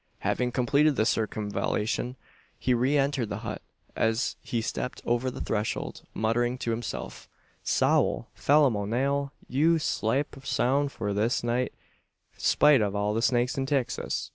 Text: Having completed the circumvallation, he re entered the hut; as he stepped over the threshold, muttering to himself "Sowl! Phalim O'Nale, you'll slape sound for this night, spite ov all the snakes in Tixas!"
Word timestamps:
Having 0.21 0.53
completed 0.53 0.95
the 0.95 1.05
circumvallation, 1.05 2.15
he 2.57 2.73
re 2.73 2.97
entered 2.97 3.29
the 3.29 3.37
hut; 3.45 3.61
as 3.95 4.35
he 4.41 4.59
stepped 4.59 4.99
over 5.05 5.29
the 5.29 5.41
threshold, 5.41 6.01
muttering 6.15 6.57
to 6.57 6.71
himself 6.71 7.29
"Sowl! 7.61 8.27
Phalim 8.33 8.75
O'Nale, 8.77 9.31
you'll 9.47 9.77
slape 9.77 10.35
sound 10.43 10.91
for 10.91 11.13
this 11.13 11.43
night, 11.43 11.71
spite 12.35 12.81
ov 12.81 12.95
all 12.95 13.13
the 13.13 13.21
snakes 13.21 13.59
in 13.59 13.67
Tixas!" 13.67 14.29